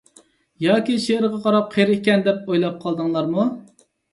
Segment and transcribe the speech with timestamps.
[0.67, 3.49] ياكى شېئىرغا قاراپ قېرى ئىكەن دەپ ئويلاپ قالدىڭلارمۇ؟